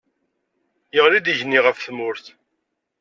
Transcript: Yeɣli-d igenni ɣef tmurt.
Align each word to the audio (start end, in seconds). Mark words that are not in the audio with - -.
Yeɣli-d 0.93 1.31
igenni 1.31 1.59
ɣef 1.65 1.77
tmurt. 1.79 2.25